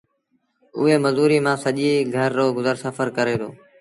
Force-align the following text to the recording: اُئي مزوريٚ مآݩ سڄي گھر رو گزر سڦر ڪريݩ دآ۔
اُئي 0.79 0.95
مزوريٚ 1.05 1.43
مآݩ 1.45 1.61
سڄي 1.63 1.91
گھر 2.15 2.29
رو 2.37 2.45
گزر 2.57 2.75
سڦر 2.83 3.07
ڪريݩ 3.17 3.39
دآ۔ 3.41 3.47